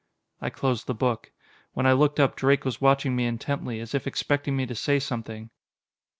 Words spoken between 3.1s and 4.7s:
me intently, as if expecting me